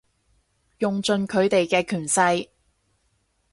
[0.79, 2.47] 用盡佢哋嘅權勢